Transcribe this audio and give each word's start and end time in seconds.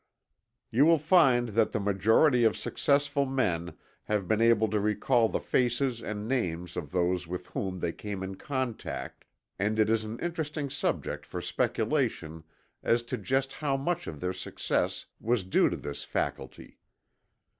You 0.71 0.87
will 0.87 0.97
find 0.97 1.49
that 1.49 1.73
the 1.73 1.79
majority 1.79 2.43
of 2.43 2.57
successful 2.57 3.27
men 3.27 3.77
have 4.05 4.27
been 4.27 4.41
able 4.41 4.67
to 4.69 4.79
recall 4.79 5.29
the 5.29 5.39
faces 5.39 6.01
and 6.01 6.27
names 6.27 6.75
of 6.75 6.89
those 6.91 7.27
with 7.27 7.45
whom 7.49 7.77
they 7.77 7.91
came 7.91 8.23
in 8.23 8.33
contact, 8.33 9.25
and 9.59 9.77
it 9.77 9.91
is 9.91 10.03
an 10.03 10.17
interesting 10.17 10.71
subject 10.71 11.23
for 11.23 11.39
speculation 11.39 12.43
as 12.81 13.03
to 13.03 13.15
just 13.15 13.53
how 13.53 13.77
much 13.77 14.07
of 14.07 14.19
their 14.21 14.33
success 14.33 15.05
was 15.19 15.43
due 15.43 15.69
to 15.69 15.77
this 15.77 16.03
faculty. 16.03 16.79